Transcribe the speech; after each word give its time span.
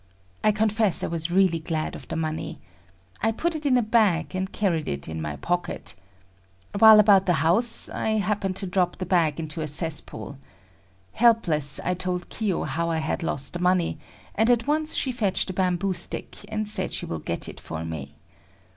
I 0.43 0.51
confess 0.51 1.03
I 1.03 1.07
was 1.09 1.29
really 1.29 1.59
glad 1.59 1.95
of 1.95 2.07
the 2.07 2.15
money. 2.15 2.59
I 3.21 3.31
put 3.31 3.53
it 3.55 3.67
in 3.67 3.77
a 3.77 3.83
bag, 3.83 4.33
and 4.33 4.51
carried 4.51 4.87
it 4.87 5.07
in 5.07 5.21
my 5.21 5.35
pocket. 5.35 5.93
While 6.79 6.99
about 6.99 7.27
the 7.27 7.33
house, 7.45 7.87
I 7.87 8.17
happened 8.17 8.55
to 8.55 8.65
drop 8.65 8.95
the 8.97 9.05
bag 9.05 9.39
into 9.39 9.61
a 9.61 9.67
cesspool. 9.67 10.39
Helpless, 11.11 11.79
I 11.83 11.93
told 11.93 12.29
Kiyo 12.29 12.63
how 12.63 12.89
I 12.89 12.97
had 12.97 13.21
lost 13.21 13.53
the 13.53 13.59
money, 13.59 13.99
and 14.33 14.49
at 14.49 14.65
once 14.65 14.95
she 14.95 15.11
fetched 15.11 15.51
a 15.51 15.53
bamboo 15.53 15.93
stick, 15.93 16.35
and 16.47 16.67
said 16.67 16.91
she 16.93 17.05
will 17.05 17.19
get 17.19 17.47
it 17.47 17.59
for 17.59 17.85
me. 17.85 18.15